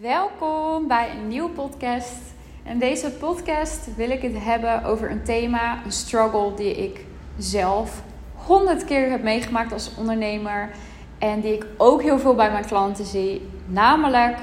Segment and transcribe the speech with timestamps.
[0.00, 2.16] Welkom bij een nieuwe podcast.
[2.64, 7.04] In deze podcast wil ik het hebben over een thema, een struggle die ik
[7.38, 8.02] zelf
[8.34, 10.70] honderd keer heb meegemaakt als ondernemer.
[11.18, 13.48] En die ik ook heel veel bij mijn klanten zie.
[13.66, 14.36] Namelijk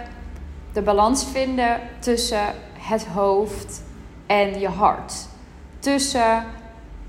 [0.74, 3.84] de balans vinden tussen het hoofd
[4.26, 5.14] en je hart.
[5.80, 6.44] Tussen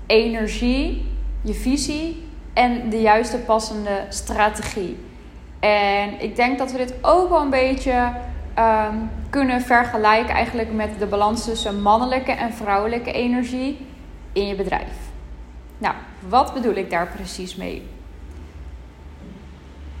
[0.05, 1.05] energie,
[1.41, 4.97] je visie en de juiste passende strategie.
[5.59, 8.11] En ik denk dat we dit ook wel een beetje
[8.59, 13.87] um, kunnen vergelijken eigenlijk met de balans tussen mannelijke en vrouwelijke energie
[14.33, 14.97] in je bedrijf.
[15.77, 15.95] Nou,
[16.29, 17.87] wat bedoel ik daar precies mee?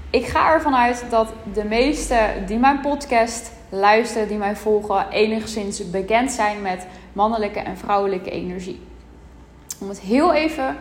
[0.09, 5.89] Ik ga ervan uit dat de meesten die mijn podcast luisteren, die mij volgen, enigszins
[5.89, 8.81] bekend zijn met mannelijke en vrouwelijke energie.
[9.79, 10.77] Om het heel even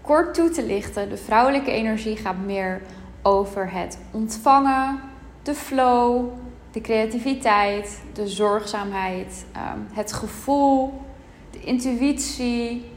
[0.00, 2.80] kort toe te lichten, de vrouwelijke energie gaat meer
[3.22, 5.00] over het ontvangen,
[5.42, 6.24] de flow,
[6.72, 11.02] de creativiteit, de zorgzaamheid, ehm, het gevoel,
[11.50, 12.90] de intuïtie,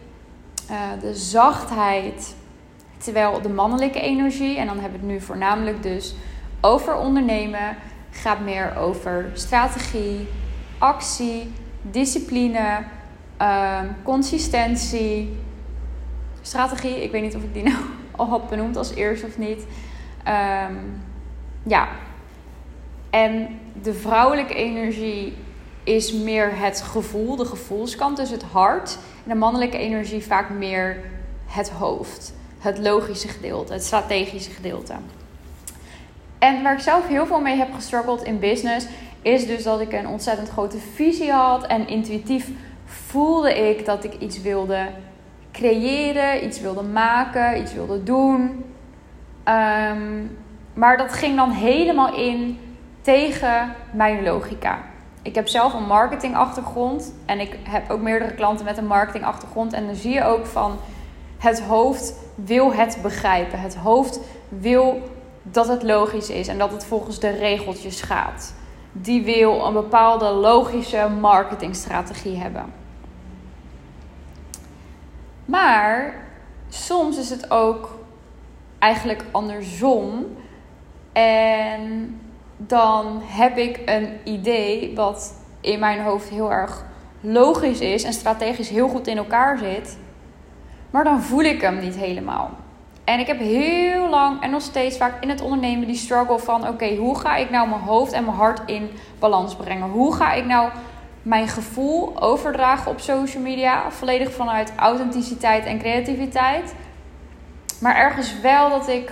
[0.71, 2.35] uh, de zachtheid.
[2.97, 6.15] Terwijl de mannelijke energie, en dan hebben we het nu voornamelijk dus
[6.61, 7.77] over ondernemen,
[8.09, 10.27] gaat meer over strategie,
[10.77, 11.51] actie,
[11.81, 12.83] discipline,
[13.41, 15.37] um, consistentie.
[16.41, 17.77] Strategie, ik weet niet of ik die nou
[18.15, 19.65] al had benoemd als eerste of niet.
[20.27, 21.03] Um,
[21.63, 21.87] ja,
[23.09, 25.33] en de vrouwelijke energie
[25.83, 28.97] is meer het gevoel, de gevoelskant, dus het hart.
[29.23, 30.97] En de mannelijke energie vaak meer
[31.45, 34.93] het hoofd, het logische gedeelte, het strategische gedeelte.
[36.39, 38.87] En waar ik zelf heel veel mee heb gestruggeld in business,
[39.21, 41.65] is dus dat ik een ontzettend grote visie had.
[41.65, 42.49] En intuïtief
[42.85, 44.87] voelde ik dat ik iets wilde
[45.51, 48.65] creëren, iets wilde maken, iets wilde doen.
[49.43, 50.23] Ehm,
[50.73, 52.59] maar dat ging dan helemaal in
[53.05, 54.79] tegen mijn logica.
[55.21, 59.73] Ik heb zelf een marketingachtergrond en ik heb ook meerdere klanten met een marketingachtergrond.
[59.73, 60.77] En dan zie je ook van
[61.37, 63.59] het hoofd wil het begrijpen.
[63.59, 65.01] Het hoofd wil
[65.43, 68.53] dat het logisch is en dat het volgens de regeltjes gaat.
[68.91, 72.65] Die wil een bepaalde logische marketingstrategie hebben.
[75.45, 76.13] Maar
[76.69, 77.99] soms is het ook
[78.79, 80.25] eigenlijk andersom.
[81.13, 82.19] En
[82.57, 86.85] dan heb ik een idee wat in mijn hoofd heel erg
[87.19, 89.97] logisch is en strategisch heel goed in elkaar zit.
[90.89, 92.49] Maar dan voel ik hem niet helemaal.
[93.03, 96.67] En ik heb heel lang en nog steeds vaak in het ondernemen die struggle van:
[96.67, 98.89] oké, hoe ga ik nou mijn hoofd en mijn hart in
[99.19, 99.89] balans brengen?
[99.89, 100.69] Hoe ga ik nou
[101.21, 103.91] mijn gevoel overdragen op social media?
[103.91, 106.75] Volledig vanuit authenticiteit en creativiteit.
[107.79, 109.11] Maar ergens wel dat ik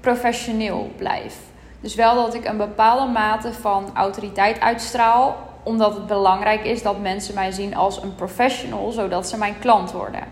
[0.00, 1.38] professioneel blijf.
[1.82, 7.00] Dus wel dat ik een bepaalde mate van autoriteit uitstraal, omdat het belangrijk is dat
[7.00, 10.22] mensen mij zien als een professional, zodat ze mijn klant worden.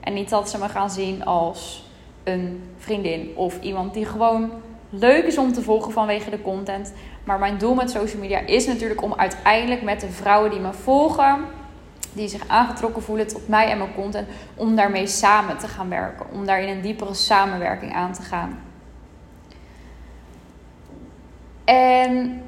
[0.00, 1.84] En niet dat ze me gaan zien als
[2.24, 4.50] een vriendin of iemand die gewoon
[4.90, 6.92] leuk is om te volgen vanwege de content.
[7.24, 10.72] Maar mijn doel met social media is natuurlijk om uiteindelijk met de vrouwen die me
[10.72, 11.44] volgen,
[12.12, 16.26] die zich aangetrokken voelen tot mij en mijn content, om daarmee samen te gaan werken.
[16.32, 18.67] Om daar in een diepere samenwerking aan te gaan.
[21.68, 22.42] En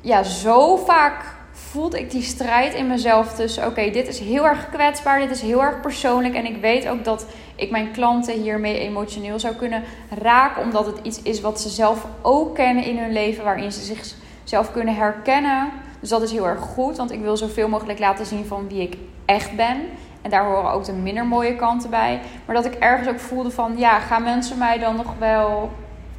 [0.00, 4.70] ja, zo vaak voelde ik die strijd in mezelf tussen: oké, dit is heel erg
[4.70, 6.34] kwetsbaar, dit is heel erg persoonlijk.
[6.34, 9.82] En ik weet ook dat ik mijn klanten hiermee emotioneel zou kunnen
[10.20, 13.94] raken, omdat het iets is wat ze zelf ook kennen in hun leven, waarin ze
[13.94, 15.68] zichzelf kunnen herkennen.
[16.00, 18.82] Dus dat is heel erg goed, want ik wil zoveel mogelijk laten zien van wie
[18.82, 19.76] ik echt ben.
[20.22, 22.20] En daar horen ook de minder mooie kanten bij.
[22.44, 25.70] Maar dat ik ergens ook voelde van, ja, gaan mensen mij dan nog wel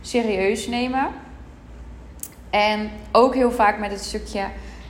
[0.01, 1.07] serieus nemen?
[2.55, 4.45] En ook heel vaak met het stukje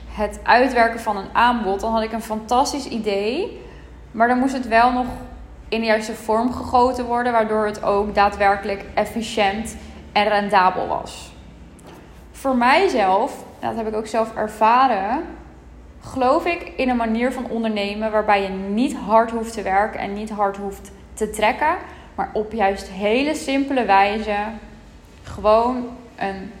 [0.08, 1.80] het uitwerken van een aanbod.
[1.80, 3.60] Dan had ik een fantastisch idee.
[4.10, 5.06] Maar dan moest het wel nog
[5.68, 7.32] in de juiste vorm gegoten worden.
[7.32, 9.76] Waardoor het ook daadwerkelijk efficiënt
[10.12, 11.32] en rendabel was.
[12.30, 15.24] Voor mijzelf, dat heb ik ook zelf ervaren.
[16.00, 20.12] Geloof ik in een manier van ondernemen waarbij je niet hard hoeft te werken en
[20.12, 21.76] niet hard hoeft te trekken.
[22.14, 24.36] Maar op juist hele simpele wijze
[25.22, 26.52] gewoon een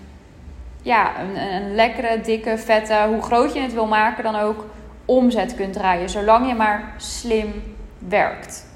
[0.86, 4.64] ja, een, een lekkere, dikke, vette, hoe groot je het wil maken, dan ook
[5.04, 6.10] omzet kunt draaien.
[6.10, 7.62] Zolang je maar slim
[7.98, 8.66] werkt.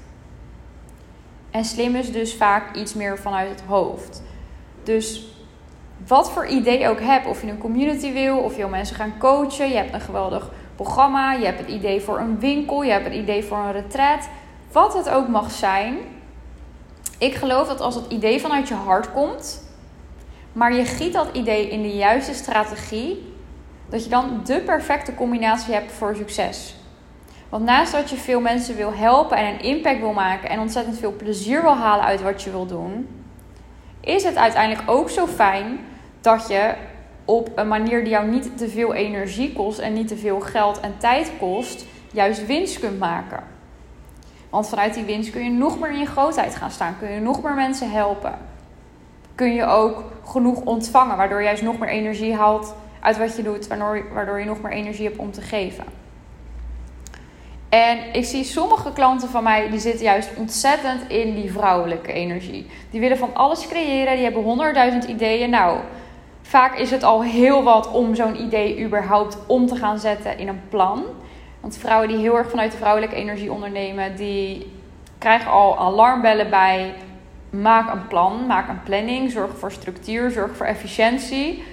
[1.51, 4.23] En slim is dus vaak iets meer vanuit het hoofd.
[4.83, 5.25] Dus
[6.07, 9.17] wat voor idee ook heb, of je een community wil, of je wil mensen gaan
[9.19, 13.05] coachen, je hebt een geweldig programma, je hebt het idee voor een winkel, je hebt
[13.05, 14.29] het idee voor een retreat,
[14.71, 15.97] wat het ook mag zijn.
[17.17, 19.70] Ik geloof dat als het idee vanuit je hart komt,
[20.53, 23.33] maar je giet dat idee in de juiste strategie,
[23.89, 26.75] dat je dan de perfecte combinatie hebt voor succes.
[27.49, 30.97] Want naast dat je veel mensen wil helpen en een impact wil maken en ontzettend
[30.97, 33.07] veel plezier wil halen uit wat je wil doen,
[33.99, 35.79] is het uiteindelijk ook zo fijn
[36.21, 36.73] dat je
[37.25, 40.79] op een manier die jou niet te veel energie kost en niet te veel geld
[40.79, 43.43] en tijd kost, juist winst kunt maken.
[44.49, 47.19] Want vanuit die winst kun je nog meer in je grootheid gaan staan, kun je
[47.19, 48.50] nog meer mensen helpen.
[49.35, 53.43] Kun je ook genoeg ontvangen, waardoor je juist nog meer energie haalt uit wat je
[53.43, 55.85] doet, waardoor, waardoor je nog meer energie hebt om te geven.
[57.69, 62.69] En ik zie sommige klanten van mij, die zitten juist ontzettend in die vrouwelijke energie.
[62.89, 65.49] Die willen van alles creëren, die hebben honderdduizend ideeën.
[65.49, 65.79] Nou,
[66.41, 70.47] vaak is het al heel wat om zo'n idee überhaupt om te gaan zetten in
[70.47, 71.03] een plan.
[71.59, 74.71] Want vrouwen die heel erg vanuit de vrouwelijke energie ondernemen, die
[75.17, 76.93] krijgen al alarmbellen bij.
[77.51, 81.63] Maak een plan, maak een planning, zorg voor structuur, zorg voor efficiëntie.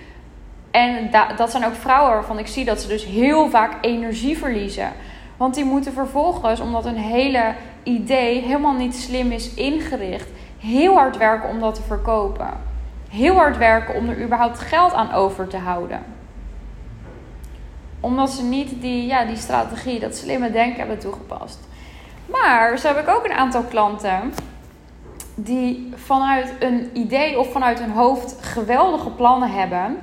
[0.71, 4.93] En dat zijn ook vrouwen waarvan ik zie dat ze dus heel vaak energie verliezen.
[5.37, 10.29] Want die moeten vervolgens, omdat hun hele idee helemaal niet slim is ingericht,
[10.59, 12.51] heel hard werken om dat te verkopen.
[13.09, 16.05] Heel hard werken om er überhaupt geld aan over te houden.
[18.01, 21.59] Omdat ze niet die, ja, die strategie, dat slimme denken hebben toegepast.
[22.27, 24.33] Maar zo heb ik ook een aantal klanten
[25.41, 29.99] die vanuit een idee of vanuit hun hoofd geweldige plannen hebben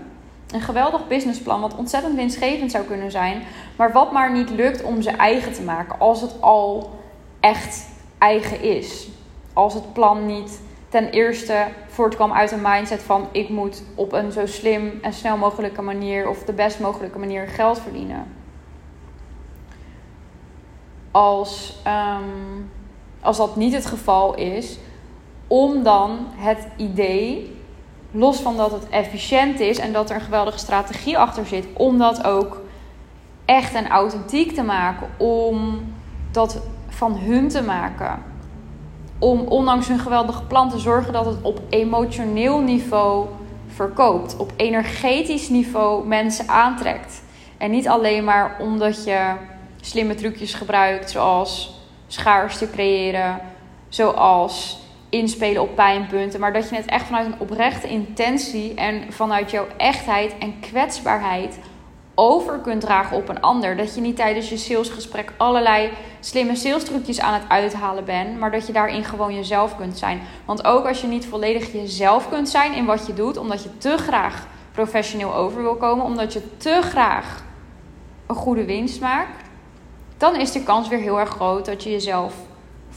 [0.52, 3.42] een geweldig businessplan wat ontzettend winstgevend zou kunnen zijn,
[3.78, 7.00] maar wat maar niet lukt om ze eigen te maken als het al
[7.40, 7.86] echt
[8.18, 9.08] eigen is.
[9.54, 10.60] Als het plan niet
[10.90, 15.38] ten eerste voortkwam uit een mindset van ik moet op een zo slim en snel
[15.38, 18.26] mogelijke manier of de best mogelijke manier geld verdienen.
[21.12, 22.24] Als, ehm,
[23.22, 24.78] als dat niet het geval is,
[25.48, 27.54] om dan het idee
[28.12, 31.98] los van dat het efficiënt is en dat er een geweldige strategie achter zit, om
[31.98, 32.62] dat ook
[33.46, 35.80] echt en authentiek te maken, om
[36.32, 38.24] dat van hun te maken.
[39.20, 43.26] Om ondanks hun geweldige plan te zorgen dat het op emotioneel niveau
[43.68, 47.24] verkoopt, op energetisch niveau mensen aantrekt.
[47.58, 49.34] En niet alleen maar omdat je
[49.82, 53.40] slimme trucjes gebruikt, zoals schaarste creëren,
[53.90, 54.84] zoals
[55.16, 56.40] inspelen op pijnpunten.
[56.40, 61.60] Maar dat je het echt vanuit een oprechte intentie en vanuit jouw echtheid en kwetsbaarheid
[62.16, 63.78] over kunt dragen op een ander.
[63.78, 65.90] Dat je niet tijdens je salesgesprek allerlei
[66.20, 70.22] slimme salestrucjes aan het uithalen bent, maar dat je daarin gewoon jezelf kunt zijn.
[70.46, 73.78] Want ook als je niet volledig jezelf kunt zijn in wat je doet, omdat je
[73.78, 77.44] te graag professioneel over wil komen, omdat je te graag
[78.28, 79.50] een goede winst maakt,
[80.18, 82.34] dan is de kans weer heel erg groot dat je jezelf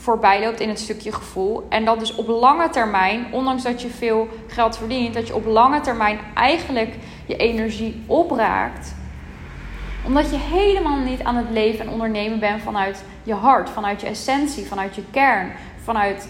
[0.00, 1.66] voorbij loopt in het stukje gevoel.
[1.68, 5.46] En dat dus op lange termijn, ondanks dat je veel geld verdient, dat je op
[5.46, 6.94] lange termijn eigenlijk
[7.26, 8.94] je energie opraakt.
[10.06, 14.06] Omdat je helemaal niet aan het leven en ondernemen bent vanuit je hart, vanuit je
[14.06, 15.52] essentie, vanuit je kern,
[15.82, 16.28] vanuit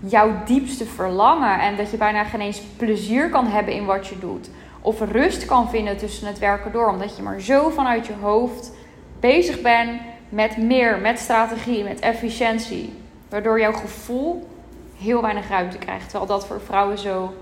[0.00, 1.60] jouw diepste verlangen.
[1.60, 4.50] En dat je bijna geen eens plezier kan hebben in wat je doet.
[4.80, 6.88] Of rust kan vinden tussen het werken door.
[6.88, 8.72] Omdat je maar zo vanuit je hoofd
[9.20, 12.92] bezig bent met meer, met strategie, met efficiëntie.
[13.30, 14.48] Waardoor jouw gevoel
[14.98, 16.08] heel weinig ruimte krijgt.
[16.08, 17.34] Terwijl dat voor vrouwen zo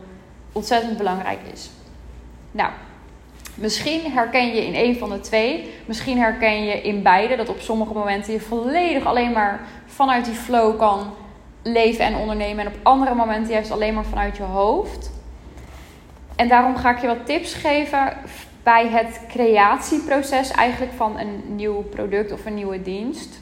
[0.53, 1.71] ontzettend belangrijk is.
[2.51, 2.71] Nou,
[3.55, 5.75] misschien herken je in een van de twee.
[5.87, 7.37] Misschien herken je in beide.
[7.37, 11.15] Dat op sommige momenten je volledig alleen maar vanuit die flow kan
[11.63, 12.67] leven en ondernemen.
[12.67, 15.11] En op andere momenten juist alleen maar vanuit je hoofd.
[16.37, 18.17] En daarom ga ik je wat tips geven
[18.63, 23.41] bij het creatieproces eigenlijk van een nieuw product of een nieuwe dienst.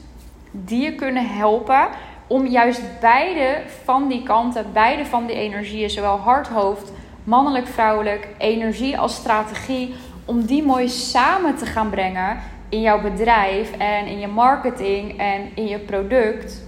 [0.51, 1.87] Die je kunnen helpen
[2.27, 6.91] om juist beide van die kanten, beide van die energieën, zowel hart, hoofd,
[7.23, 12.37] mannelijk, vrouwelijk, energie als strategie, om die mooi samen te gaan brengen
[12.69, 16.65] in jouw bedrijf en in je marketing en in je product.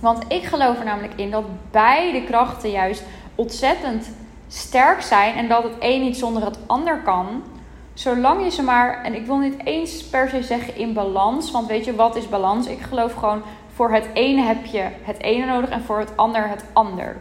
[0.00, 3.02] Want ik geloof er namelijk in dat beide krachten juist
[3.34, 4.10] ontzettend
[4.48, 7.42] sterk zijn en dat het een niet zonder het ander kan.
[7.94, 11.66] Zolang je ze maar, en ik wil niet eens per se zeggen in balans, want
[11.66, 12.66] weet je wat is balans?
[12.66, 13.42] Ik geloof gewoon
[13.74, 17.16] voor het ene heb je het ene nodig en voor het ander het ander.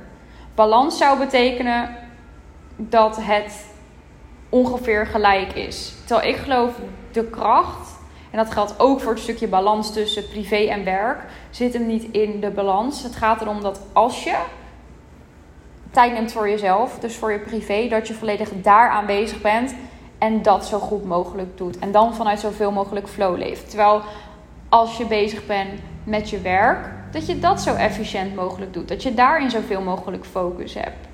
[0.56, 1.96] Balans zou betekenen
[2.76, 3.66] dat het
[4.50, 5.94] ongeveer gelijk is.
[6.06, 6.72] Terwijl ik geloof
[7.12, 8.00] de kracht,
[8.32, 11.20] en dat geldt ook voor het stukje balans tussen privé en werk,
[11.50, 13.04] zit hem niet in de balans.
[13.04, 14.38] Het gaat erom dat als je
[15.92, 19.76] tijd neemt voor jezelf, dus voor je privé, dat je volledig daar aanwezig bent
[20.18, 21.80] en dat zo goed mogelijk doet.
[21.80, 23.70] En dan vanuit zoveel mogelijk flow leeft.
[23.70, 24.02] Terwijl
[24.70, 28.88] als je bezig bent met je werk, dat je dat zo efficiënt mogelijk doet.
[28.88, 31.08] Dat je daarin zoveel mogelijk focus hebt.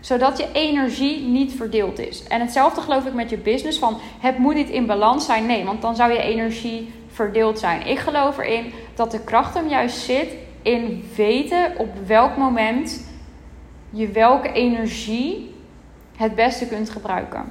[0.00, 2.22] Zodat je energie niet verdeeld is.
[2.22, 3.78] En hetzelfde geloof ik met je business.
[3.78, 5.46] Van het moet niet in balans zijn.
[5.46, 7.86] Nee, want dan zou je energie verdeeld zijn.
[7.86, 10.28] Ik geloof erin dat de kracht hem juist zit
[10.62, 13.06] in weten op welk moment
[13.90, 15.54] je welke energie
[16.16, 17.44] het beste kunt gebruiken.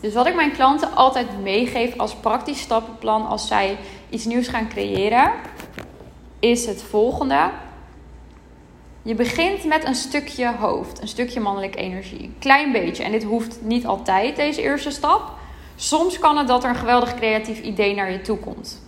[0.00, 3.76] Dus wat ik mijn klanten altijd meegeef als praktisch stappenplan als zij
[4.10, 5.30] iets nieuws gaan creëren,
[6.38, 7.50] is het volgende.
[9.02, 12.32] Je begint met een stukje hoofd, een stukje mannelijke energie.
[12.38, 13.02] Klein beetje.
[13.02, 15.32] En dit hoeft niet altijd, deze eerste stap.
[15.76, 18.82] Soms kan het dat er een geweldig creatief idee naar je toe komt.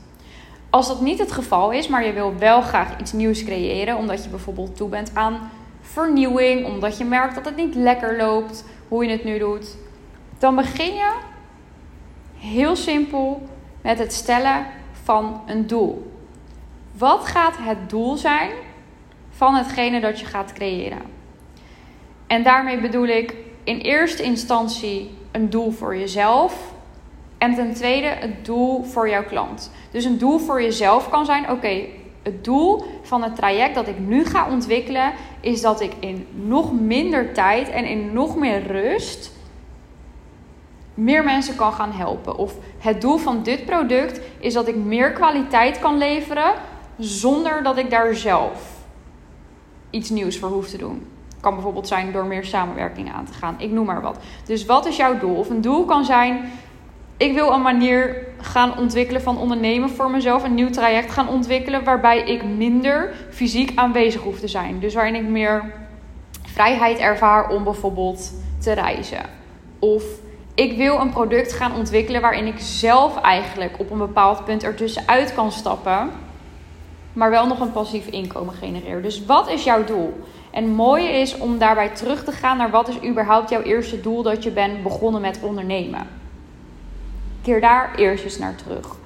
[0.70, 4.24] Als dat niet het geval is, maar je wil wel graag iets nieuws creëren, omdat
[4.24, 5.50] je bijvoorbeeld toe bent aan
[5.80, 9.76] vernieuwing, omdat je merkt dat het niet lekker loopt, hoe je het nu doet,
[10.38, 11.12] dan begin je
[12.38, 13.48] heel simpel
[13.82, 14.66] met het stellen
[15.02, 16.17] van een doel.
[16.98, 18.50] Wat gaat het doel zijn
[19.30, 21.02] van hetgene dat je gaat creëren?
[22.26, 26.72] En daarmee bedoel ik in eerste instantie een doel voor jezelf.
[27.38, 29.70] En ten tweede het doel voor jouw klant.
[29.90, 31.84] Dus een doel voor jezelf kan zijn: oké,
[32.22, 36.72] het doel van het traject dat ik nu ga ontwikkelen is dat ik in nog
[36.72, 39.36] minder tijd en in nog meer rust
[40.94, 42.36] meer mensen kan gaan helpen.
[42.36, 46.54] Of het doel van dit product is dat ik meer kwaliteit kan leveren
[46.98, 48.76] zonder dat ik daar zelf
[49.90, 51.06] iets nieuws voor hoef te doen.
[51.40, 53.54] Kan bijvoorbeeld zijn door meer samenwerking aan te gaan.
[53.58, 54.18] Ik noem maar wat.
[54.46, 55.36] Dus wat is jouw doel?
[55.36, 56.50] Of een doel kan zijn:
[57.16, 60.44] ik wil een manier gaan ontwikkelen van ondernemen voor mezelf.
[60.44, 64.80] Een nieuw traject gaan ontwikkelen waarbij ik minder fysiek aanwezig hoef te zijn.
[64.80, 65.72] Dus waarin ik meer
[66.42, 69.22] vrijheid ervaar om bijvoorbeeld te reizen.
[69.78, 70.04] Of
[70.54, 75.34] ik wil een product gaan ontwikkelen waarin ik zelf eigenlijk op een bepaald punt ertussenuit
[75.34, 76.10] kan stappen.
[77.12, 79.02] Maar wel nog een passief inkomen genereer.
[79.02, 80.20] Dus wat is jouw doel?
[80.50, 84.00] En het mooie is om daarbij terug te gaan naar wat is überhaupt jouw eerste
[84.00, 86.06] doel dat je bent begonnen met ondernemen.
[87.42, 88.96] Keer daar eerst eens naar terug.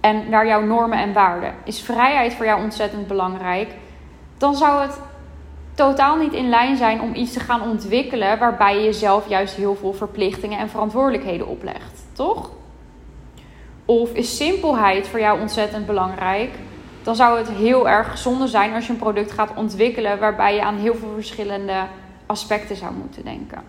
[0.00, 1.54] En naar jouw normen en waarden.
[1.64, 3.74] Is vrijheid voor jou ontzettend belangrijk?
[4.38, 5.00] Dan zou het
[5.74, 9.74] totaal niet in lijn zijn om iets te gaan ontwikkelen waarbij je jezelf juist heel
[9.74, 12.50] veel verplichtingen en verantwoordelijkheden oplegt, toch?
[13.84, 16.50] Of is simpelheid voor jou ontzettend belangrijk?
[17.06, 20.62] Dan zou het heel erg zonde zijn als je een product gaat ontwikkelen waarbij je
[20.62, 21.86] aan heel veel verschillende
[22.26, 23.62] aspecten zou moeten denken.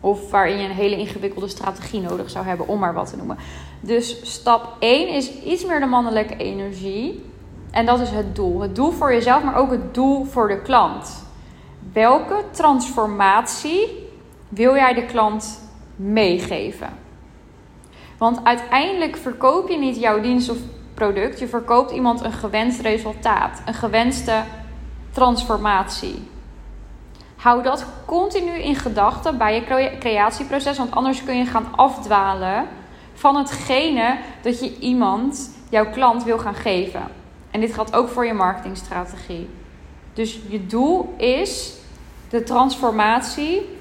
[0.00, 3.36] Of waarin je een hele ingewikkelde strategie nodig zou hebben, om maar wat te noemen.
[3.80, 7.24] Dus stap 1 is iets meer de mannelijke energie.
[7.70, 8.60] En dat is het doel.
[8.60, 11.24] Het doel voor jezelf, maar ook het doel voor de klant.
[11.92, 14.08] Welke transformatie
[14.48, 16.88] wil jij de klant meegeven?
[18.18, 20.56] Want uiteindelijk verkoop je niet jouw dienst of
[21.02, 24.42] product, je verkoopt iemand een gewenst resultaat, een gewenste
[25.10, 26.28] transformatie.
[27.36, 32.66] Hou dat continu in gedachten bij je creatieproces, want anders kun je gaan afdwalen
[33.14, 37.02] van hetgene dat je iemand, jouw klant, wil gaan geven.
[37.50, 39.48] En dit geldt ook voor je marketingstrategie.
[40.12, 41.74] Dus je doel is
[42.30, 43.78] de transformatie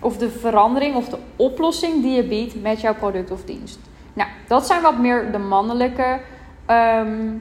[0.00, 3.78] of de verandering of de oplossing die je biedt met jouw product of dienst.
[4.12, 6.20] Nou, dat zijn wat meer de mannelijke
[6.70, 7.32] ehm,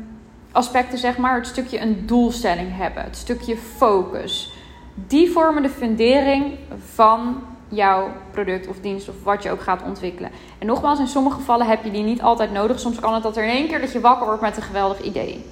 [0.51, 1.35] aspecten, zeg maar.
[1.35, 4.53] Het stukje een doelstelling hebben, het stukje focus.
[4.93, 6.57] Die vormen de fundering
[6.93, 10.31] van jouw product of dienst of wat je ook gaat ontwikkelen.
[10.57, 12.79] En nogmaals, in sommige gevallen heb je die niet altijd nodig.
[12.79, 15.01] Soms kan het dat er in één keer dat je wakker wordt met een geweldig
[15.01, 15.45] idee.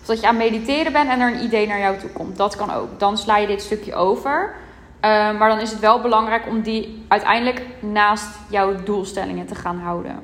[0.00, 2.36] Of dat je aan mediteren bent en er een idee naar jou toe komt.
[2.36, 2.98] Dat kan ook.
[2.98, 4.54] Dan sla je dit stukje over.
[5.00, 9.78] Ehm, maar dan is het wel belangrijk om die uiteindelijk naast jouw doelstellingen te gaan
[9.78, 10.22] houden.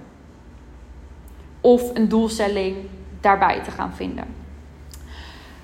[1.60, 2.76] Of een doelstelling
[3.20, 4.24] daarbij te gaan vinden.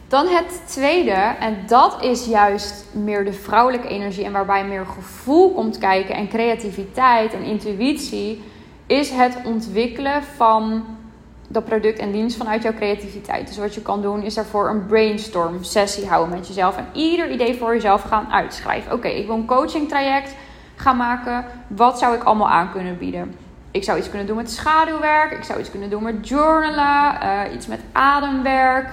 [0.08, 5.52] Dan het tweede, en dat is juist meer de vrouwelijke energie en waarbij meer gevoel
[5.52, 8.42] komt kijken en creativiteit en intuïtie,
[8.86, 10.84] is het ontwikkelen van
[11.48, 13.46] dat product en dienst vanuit jouw creativiteit.
[13.46, 17.30] Dus wat je kan doen is daarvoor een brainstorm sessie houden met jezelf en ieder
[17.30, 18.92] idee voor jezelf gaan uitschrijven.
[18.92, 20.34] Oké, ik wil een coaching traject
[20.76, 21.44] gaan maken.
[21.66, 23.45] Wat zou ik allemaal aan kunnen bieden?
[23.76, 25.32] Ik zou iets kunnen doen met schaduwwerk.
[25.32, 27.22] Ik zou iets kunnen doen met journalen.
[27.22, 28.88] Uh, iets met ademwerk.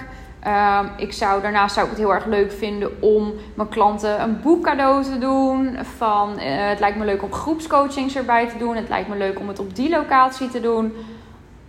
[0.46, 4.40] Um, ik zou, daarnaast zou ik het heel erg leuk vinden om mijn klanten een
[4.40, 5.78] boek cadeau te doen.
[5.96, 8.76] Van, uh, het lijkt me leuk om groepscoachings erbij te doen.
[8.76, 10.92] Het lijkt me leuk om het op die locatie te doen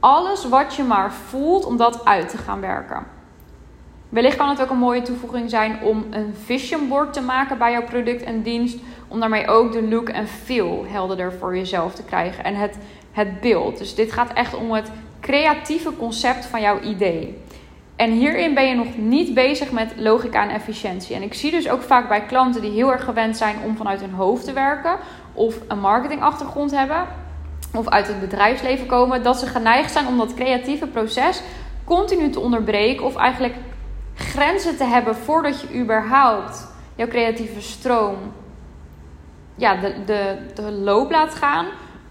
[0.06, 3.04] alles wat je maar voelt om dat uit te gaan werken.
[4.10, 7.72] Wellicht kan het ook een mooie toevoeging zijn om een vision board te maken bij
[7.72, 8.78] jouw product en dienst.
[9.08, 12.44] Om daarmee ook de look en feel helderder voor jezelf te krijgen.
[12.44, 12.78] En het,
[13.16, 13.78] het beeld.
[13.78, 14.92] Dus dit gaat echt om het
[15.22, 17.42] creatieve concept van jouw idee.
[17.96, 21.16] En hierin ben je nog niet bezig met logica en efficiëntie.
[21.16, 24.02] En ik zie dus ook vaak bij klanten die heel erg gewend zijn om vanuit
[24.02, 24.98] hun hoofd te werken,
[25.34, 27.08] of een marketingachtergrond hebben,
[27.74, 31.42] of uit het bedrijfsleven komen, dat ze geneigd zijn om dat creatieve proces
[31.84, 33.56] continu te onderbreken, of eigenlijk
[34.16, 38.18] grenzen te hebben voordat je überhaupt jouw creatieve stroom
[39.56, 41.66] ja, de, de, de loop laat gaan.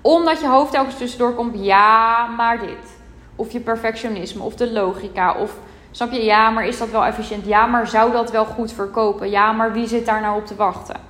[0.07, 2.99] Omdat je hoofd telkens tussendoor komt, ja, maar dit.
[3.37, 5.57] Of je perfectionisme, of de logica, of
[5.91, 7.47] snap je, ja, maar is dat wel efficiënt?
[7.47, 9.31] Ja, maar zou dat wel goed verkopen?
[9.31, 11.01] Ja, maar wie zit daar nou op te wachten?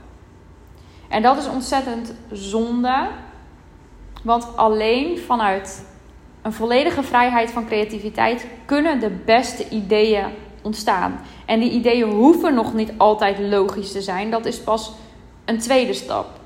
[1.09, 3.09] En dat is ontzettend zonde.
[4.23, 5.87] Want alleen vanuit
[6.43, 10.27] een volledige vrijheid van creativiteit kunnen de beste ideeën
[10.63, 11.21] ontstaan.
[11.47, 14.31] En die ideeën hoeven nog niet altijd logisch te zijn.
[14.31, 14.93] Dat is pas
[15.45, 16.43] een tweede stap.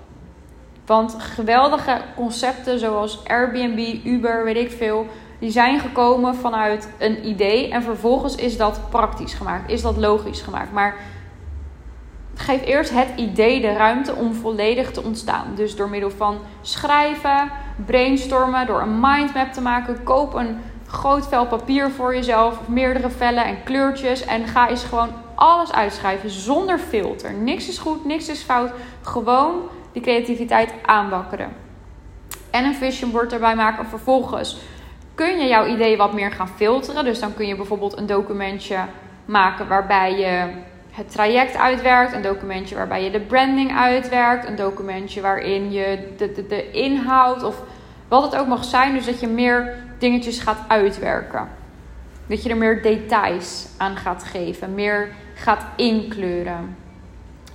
[0.89, 5.07] Want geweldige concepten zoals Airbnb, Uber, weet ik veel,
[5.39, 10.41] die zijn gekomen vanuit een idee en vervolgens is dat praktisch gemaakt, is dat logisch
[10.41, 10.73] gemaakt.
[10.73, 10.97] Maar
[12.35, 15.47] geef eerst het idee de ruimte om volledig te ontstaan.
[15.55, 17.51] Dus door middel van schrijven,
[17.87, 23.45] brainstormen, door een mindmap te maken, koop een groot vel papier voor jezelf, meerdere vellen
[23.45, 27.33] en kleurtjes en ga eens gewoon alles uitschrijven zonder filter.
[27.33, 28.71] Niks is goed, niks is fout.
[29.03, 29.55] Gewoon
[29.93, 31.53] die creativiteit aanwakkeren.
[32.51, 33.87] En een vision board erbij maken.
[33.87, 34.59] Vervolgens
[35.15, 37.05] kun je jouw ideeën wat meer gaan filteren.
[37.05, 38.79] Dus dan kun je bijvoorbeeld een documentje
[39.25, 40.51] maken waarbij je
[40.91, 42.13] het traject uitwerkt.
[42.13, 44.49] Een documentje waarbij je de branding uitwerkt.
[44.49, 47.63] Een documentje waarin je de, de, de inhoud of
[48.09, 48.95] wat het ook mag zijn.
[48.95, 51.49] Dus dat je meer dingetjes gaat uitwerken.
[52.27, 54.75] Dat je er meer details aan gaat geven.
[54.75, 56.77] Meer gaat inkleuren.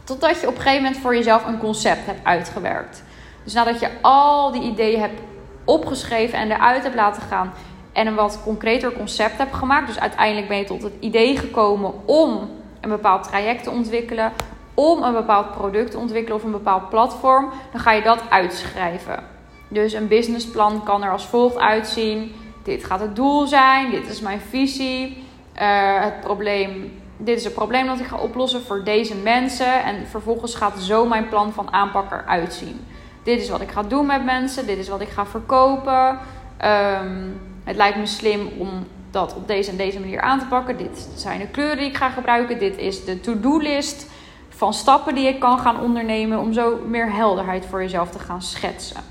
[0.04, 3.04] Totdat je op een gegeven moment voor jezelf een concept hebt uitgewerkt.
[3.44, 5.22] Dus nadat je al die ideeën hebt
[5.64, 7.54] opgeschreven en eruit hebt laten gaan
[7.94, 9.88] en een wat concreter concept hebt gemaakt.
[9.88, 12.50] Dus uiteindelijk ben je tot het idee gekomen om
[12.82, 14.32] een bepaald traject te ontwikkelen,
[14.74, 19.24] om een bepaald product te ontwikkelen of een bepaald platform, dan ga je dat uitschrijven.
[19.68, 24.20] Dus een businessplan kan er als volgt uitzien: dit gaat het doel zijn, dit is
[24.20, 25.24] mijn visie,
[25.62, 29.84] uh, het probleem dit is het probleem dat ik ga oplossen voor deze mensen.
[29.84, 32.80] En vervolgens gaat zo mijn plan van aanpak eruit zien.
[33.24, 34.66] Dit is wat ik ga doen met mensen.
[34.66, 36.20] Dit is wat ik ga verkopen.
[36.58, 37.28] Ehm,
[37.64, 38.70] het lijkt me slim om
[39.12, 40.78] dat op deze en deze manier aan te pakken.
[40.78, 42.60] Dit zijn de kleuren die ik ga gebruiken.
[42.60, 44.10] Dit is de to-do-list
[44.50, 46.40] van stappen die ik kan gaan ondernemen.
[46.40, 49.02] Om zo meer helderheid voor jezelf te gaan schetsen.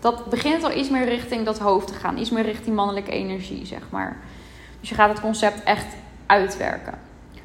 [0.00, 2.18] Dat begint al iets meer richting dat hoofd te gaan.
[2.18, 4.16] Iets meer richting mannelijke energie, zeg maar.
[4.80, 5.86] Dus je gaat het concept echt
[6.32, 6.94] uitwerken.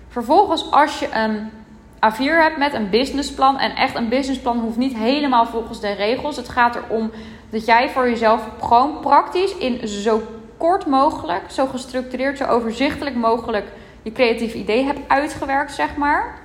[0.08, 1.50] Vervolgens, als je een
[1.98, 3.60] A4 hebt met een businessplan.
[3.60, 6.36] En echt een businessplan hoeft niet helemaal volgens de regels.
[6.36, 7.12] Het gaat erom
[7.50, 10.22] dat jij voor jezelf gewoon praktisch in zo
[10.58, 13.66] kort mogelijk, zo gestructureerd, zo overzichtelijk mogelijk
[14.02, 16.40] je creatief idee hebt uitgewerkt, zeg maar.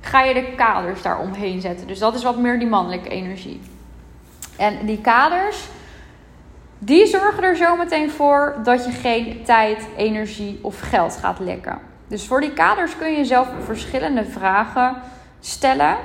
[0.00, 1.86] Ga je de kaders daaromheen zetten.
[1.86, 3.60] Dus dat is wat meer die mannelijke energie.
[4.56, 5.68] En die kaders,
[6.82, 11.78] die zorgen er zometeen voor dat je geen tijd, energie of geld gaat lekken.
[12.08, 14.96] Dus voor die kaders kun je zelf verschillende vragen
[15.40, 15.96] stellen.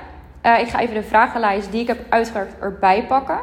[0.44, 3.40] Uh, ik ga even de vragenlijst die ik heb uitgewerkt erbij pakken.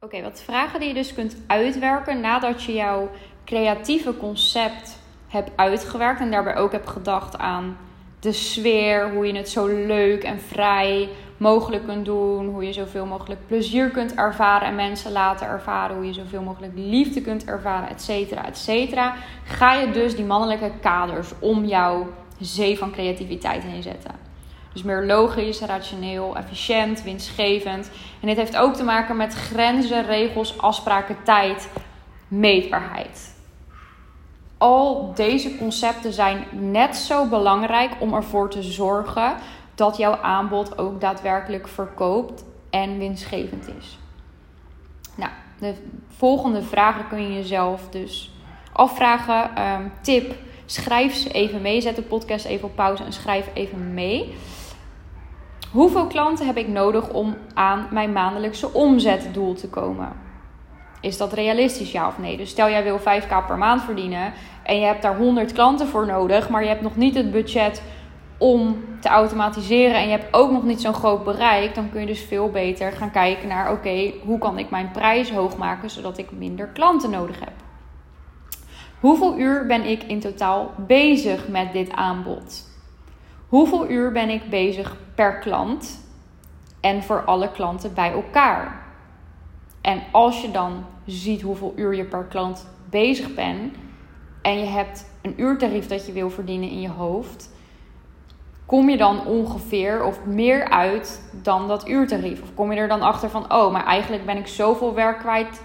[0.00, 3.10] Oké, wat vragen die je dus kunt uitwerken nadat je jouw
[3.44, 4.98] creatieve concept
[5.28, 7.76] hebt uitgewerkt en daarbij ook hebt gedacht aan
[8.20, 11.08] de sfeer, hoe je het zo leuk en vrij
[11.42, 12.48] mogelijk kunt doen.
[12.48, 15.96] Hoe je zoveel mogelijk plezier kunt ervaren en mensen laten ervaren.
[15.96, 19.14] Hoe je zoveel mogelijk liefde kunt ervaren, et cetera, et cetera.
[19.44, 22.06] Ga je dus die mannelijke kaders om jouw
[22.40, 24.10] zee van creativiteit heen zetten.
[24.72, 27.90] Dus meer logisch, rationeel, efficiënt, winstgevend.
[28.20, 31.68] En dit heeft ook te maken met grenzen, regels, afspraken, tijd,
[32.28, 33.34] meetbaarheid.
[34.58, 39.34] Al deze concepten zijn net zo belangrijk om ervoor te zorgen
[39.74, 43.98] dat jouw aanbod ook daadwerkelijk verkoopt en winstgevend is.
[45.14, 45.74] Nou, de
[46.08, 48.30] volgende vragen kun je jezelf dus
[48.72, 49.56] afvragen.
[49.56, 50.34] Ehm, tip:
[50.66, 51.80] schrijf ze even mee.
[51.80, 54.34] Zet de podcast even op pauze en schrijf even mee.
[55.70, 60.12] Hoeveel klanten heb ik nodig om aan mijn maandelijkse omzetdoel te komen?
[61.00, 62.36] Is dat realistisch, ja of nee?
[62.36, 64.32] Dus stel jij wil 5k per maand verdienen
[64.62, 67.82] en je hebt daar 100 klanten voor nodig, maar je hebt nog niet het budget
[68.42, 72.06] om te automatiseren en je hebt ook nog niet zo'n groot bereik, dan kun je
[72.06, 76.18] dus veel beter gaan kijken naar: oké, hoe kan ik mijn prijs hoog maken zodat
[76.18, 77.52] ik minder klanten nodig heb?
[79.00, 82.70] Hoeveel uur ben ik in totaal bezig met dit aanbod?
[83.48, 86.08] Hoeveel uur ben ik bezig per klant
[86.80, 88.86] en voor alle klanten bij elkaar?
[89.80, 93.74] En als je dan ziet hoeveel uur je per klant bezig bent,
[94.42, 97.51] en je hebt een uurtarief dat je wil verdienen in je hoofd,
[98.72, 102.42] kom je dan ongeveer of meer uit dan dat uurtarief?
[102.42, 105.62] Of kom je er dan achter van, oh, maar eigenlijk ben ik zoveel werk kwijt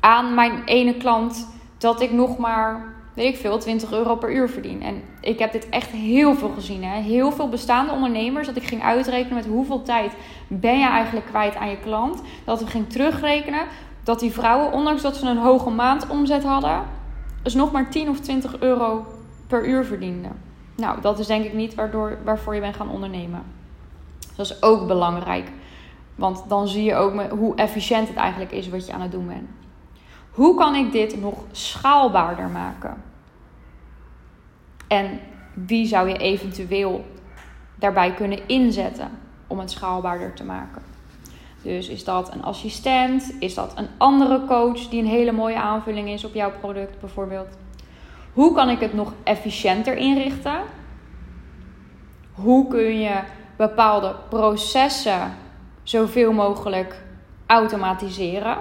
[0.00, 1.48] aan mijn ene klant
[1.78, 4.82] dat ik nog maar, weet ik veel, 20 euro per uur verdien.
[4.82, 6.84] En ik heb dit echt heel veel gezien.
[6.84, 7.00] Hè?
[7.00, 10.12] Heel veel bestaande ondernemers, dat ik ging uitrekenen met hoeveel tijd
[10.48, 12.22] ben je eigenlijk kwijt aan je klant.
[12.44, 13.66] Dat we ging terugrekenen
[14.04, 16.82] dat die vrouwen, ondanks dat ze een hoge maandomzet hadden,
[17.42, 19.06] dus nog maar 10 of 20 euro
[19.46, 20.49] per uur verdienden.
[20.80, 23.42] Nou, dat is denk ik niet waardoor, waarvoor je bent gaan ondernemen.
[24.36, 25.50] Dat is ook belangrijk.
[26.14, 29.26] Want dan zie je ook hoe efficiënt het eigenlijk is wat je aan het doen
[29.26, 29.48] bent.
[30.30, 33.02] Hoe kan ik dit nog schaalbaarder maken?
[34.88, 35.20] En
[35.54, 37.04] wie zou je eventueel
[37.74, 39.10] daarbij kunnen inzetten
[39.46, 40.82] om het schaalbaarder te maken?
[41.62, 43.34] Dus is dat een assistent?
[43.38, 47.48] Is dat een andere coach die een hele mooie aanvulling is op jouw product bijvoorbeeld?
[48.40, 50.60] Hoe kan ik het nog efficiënter inrichten?
[52.32, 53.20] Hoe kun je
[53.56, 55.36] bepaalde processen
[55.82, 57.02] zoveel mogelijk
[57.46, 58.56] automatiseren?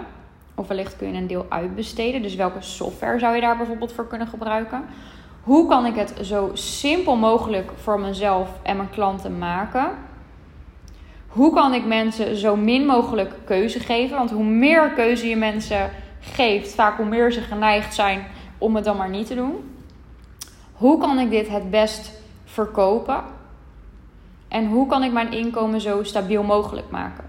[0.56, 2.22] Of wellicht kun je een deel uitbesteden.
[2.22, 4.86] Dus welke software zou je daar bijvoorbeeld voor kunnen gebruiken?
[5.44, 9.92] Hoe kan ik het zo simpel mogelijk voor mezelf en mijn klanten maken?
[11.28, 14.18] Hoe kan ik mensen zo min mogelijk keuze geven?
[14.18, 15.90] Want hoe meer keuze je mensen
[16.20, 18.26] geeft, vaak hoe meer ze geneigd zijn
[18.60, 19.78] om het dan maar niet te doen.
[20.74, 22.12] Hoe kan ik dit het best
[22.46, 23.24] verkopen?
[24.48, 27.24] En hoe kan ik mijn inkomen zo stabiel mogelijk maken?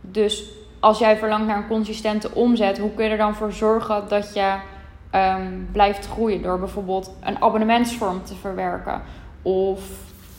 [0.00, 4.08] Dus als jij verlangt naar een consistente omzet, hoe kun je er dan voor zorgen
[4.08, 4.54] dat je
[5.10, 6.42] ehm, blijft groeien?
[6.42, 9.02] Door bijvoorbeeld een abonnementsvorm te verwerken.
[9.42, 9.80] Of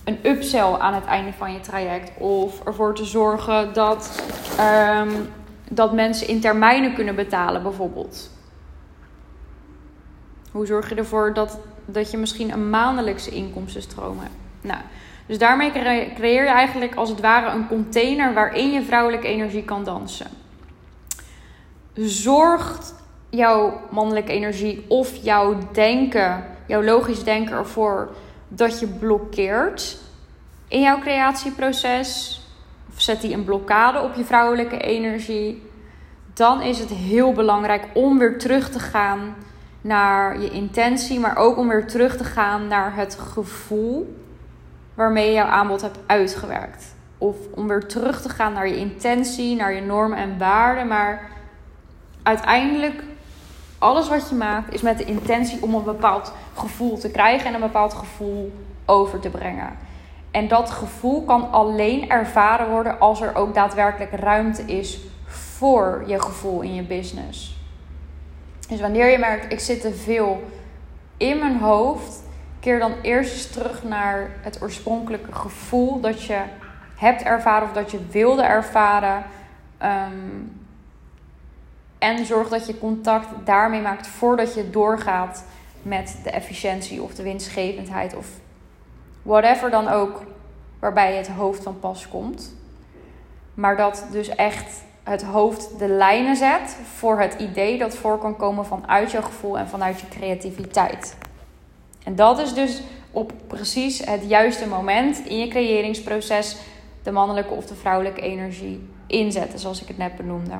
[0.03, 2.12] een upsell aan het einde van je traject.
[2.17, 4.23] Of ervoor te zorgen dat,
[4.99, 5.30] um,
[5.69, 8.37] dat mensen in termijnen kunnen betalen, bijvoorbeeld.
[10.58, 14.34] Hoe zorg je ervoor dat, dat je misschien een maandelijkse inkomstenstroom hebt?
[14.62, 14.80] Nou,
[15.26, 15.72] dus daarmee
[16.15, 20.28] creëer je eigenlijk als het ware een container waarin je vrouwelijke energie kan dansen.
[21.93, 22.93] Zorgt
[23.30, 28.10] jouw mannelijke energie of jouw denken, jouw logisch denken ervoor
[28.48, 29.98] dat je blokkeert
[30.67, 32.41] in jouw creatieproces?
[32.93, 35.63] Of zet die een blokkade op je vrouwelijke energie?
[36.34, 39.36] Dan is het heel belangrijk om weer terug te gaan
[39.88, 44.15] naar je intentie, maar ook om weer terug te gaan naar het gevoel
[44.93, 46.95] waarmee je jouw aanbod hebt uitgewerkt.
[47.17, 50.88] Of om weer terug te gaan naar je intentie, naar je normen en waarden.
[50.88, 51.32] Maar
[52.23, 53.04] uiteindelijk,
[53.78, 57.54] alles wat je maakt is met de intentie om een bepaald gevoel te krijgen en
[57.54, 58.54] een bepaald gevoel
[58.86, 59.78] over te brengen.
[60.32, 66.21] En dat gevoel kan alleen ervaren worden als er ook daadwerkelijk ruimte is voor je
[66.21, 67.57] gevoel in je business.
[68.67, 70.43] Dus wanneer je merkt, ik zit te veel
[71.17, 72.23] in mijn hoofd,
[72.60, 76.41] keer dan eerst eens terug naar het oorspronkelijke gevoel dat je
[76.95, 79.23] hebt ervaren of dat je wilde ervaren.
[79.77, 80.12] Ehm,
[81.97, 85.43] en zorg dat je contact daarmee maakt voordat je doorgaat
[85.82, 88.27] met de efficiëntie of de winstgevendheid of
[89.21, 90.23] whatever dan ook
[90.80, 92.56] waarbij het hoofd van pas komt.
[93.53, 98.36] Maar dat dus echt het hoofd de lijnen zet voor het idee dat voor kan
[98.36, 101.17] komen vanuit je gevoel en vanuit je creativiteit.
[102.04, 106.58] En dat is dus op precies het juiste moment in je creëringsproces
[107.04, 110.56] de mannelijke of de vrouwelijke energie inzetten, zoals ik het net benoemde.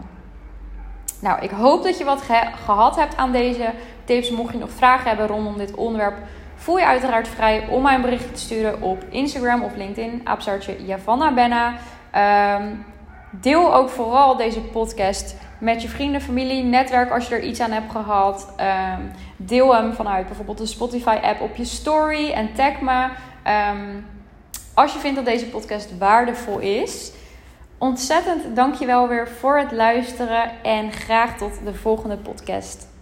[1.20, 2.22] Nou, ik hoop dat je wat
[2.66, 3.72] gehad hebt aan deze
[4.04, 4.32] tips.
[4.32, 6.18] Mocht je nog vragen hebben rondom dit onderwerp,
[6.56, 10.22] voel je uiteraard vrij om mij een berichtje te sturen op Instagram of LinkedIn.
[10.24, 11.74] Aapstaartje Javanna Benna.
[12.12, 12.74] Ehm,
[13.41, 17.71] deel ook vooral deze podcast met je vrienden, familie, netwerk als je er iets aan
[17.71, 18.54] hebt gehad.
[18.58, 19.02] Ehm,
[19.38, 23.08] deel hem vanuit bijvoorbeeld de Spotify-app op je story en tag me.
[23.43, 23.95] Ehm,
[24.73, 27.12] als je vindt dat deze podcast waardevol is.
[27.78, 32.97] Ontzettend dankjewel weer voor het luisteren en graag tot de volgende podcast.